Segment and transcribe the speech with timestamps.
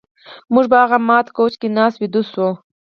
[0.53, 2.53] موږ په هغه مات کوچ کې ناست ویده شوي وو